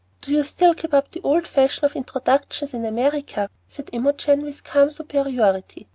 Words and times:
"Do 0.23 0.31
you 0.31 0.43
still 0.45 0.73
keep 0.73 0.95
up 0.95 1.11
the 1.11 1.21
old 1.21 1.47
fashion 1.47 1.85
of 1.85 1.95
introductions 1.95 2.73
in 2.73 2.85
America?" 2.85 3.51
said 3.67 3.91
Imogen 3.93 4.41
with 4.41 4.63
calm 4.63 4.89
superiority. 4.89 5.85